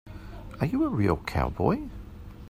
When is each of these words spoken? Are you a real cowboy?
Are 0.59 0.65
you 0.65 0.83
a 0.83 0.89
real 0.89 1.15
cowboy? 1.15 1.87